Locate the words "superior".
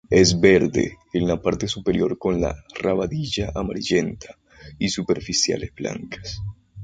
1.67-2.17